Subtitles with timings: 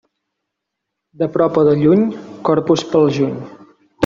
[1.21, 2.07] De prop o de lluny,
[2.49, 3.39] Corpus pel juny.